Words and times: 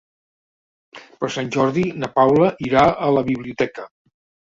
Per 1.19 1.29
Sant 1.35 1.53
Jordi 1.57 1.85
na 2.01 2.11
Paula 2.17 2.51
irà 2.73 2.89
a 3.11 3.15
la 3.21 3.29
biblioteca. 3.33 3.91